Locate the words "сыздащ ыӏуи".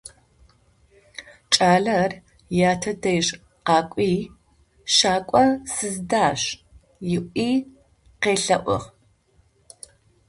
5.75-7.49